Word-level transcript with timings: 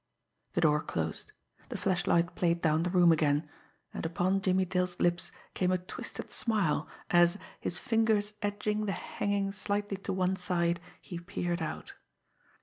The 0.53 0.61
door 0.61 0.81
closed. 0.81 1.31
The 1.69 1.77
flashlight 1.77 2.33
played 2.33 2.59
down 2.61 2.81
the 2.81 2.89
room 2.89 3.11
again 3.11 3.47
and 3.93 4.03
upon 4.03 4.41
Jimmie 4.41 4.65
Dale's 4.65 4.99
lips 4.99 5.31
came 5.53 5.71
a 5.71 5.77
twisted 5.77 6.31
smile, 6.31 6.87
as, 7.11 7.37
his 7.59 7.77
fingers 7.77 8.33
edging 8.41 8.87
the 8.87 8.93
hanging 8.93 9.51
slightly 9.51 9.97
to 9.97 10.11
one 10.11 10.37
side, 10.37 10.79
he 10.99 11.19
peered 11.19 11.61
out. 11.61 11.93